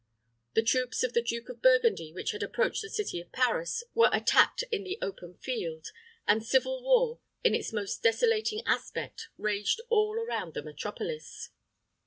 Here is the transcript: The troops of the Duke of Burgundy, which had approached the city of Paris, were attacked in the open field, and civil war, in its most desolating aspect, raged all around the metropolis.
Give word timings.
The 0.55 0.63
troops 0.63 1.03
of 1.03 1.13
the 1.13 1.21
Duke 1.21 1.47
of 1.49 1.61
Burgundy, 1.61 2.11
which 2.11 2.31
had 2.31 2.41
approached 2.41 2.81
the 2.81 2.89
city 2.89 3.19
of 3.21 3.31
Paris, 3.31 3.83
were 3.93 4.09
attacked 4.11 4.63
in 4.71 4.83
the 4.83 4.97
open 4.99 5.35
field, 5.37 5.89
and 6.25 6.43
civil 6.43 6.81
war, 6.81 7.19
in 7.43 7.53
its 7.53 7.71
most 7.71 8.01
desolating 8.01 8.63
aspect, 8.65 9.27
raged 9.37 9.79
all 9.91 10.15
around 10.15 10.55
the 10.55 10.63
metropolis. 10.63 11.49